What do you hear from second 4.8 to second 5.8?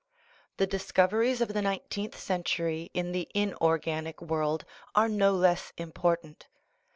are no less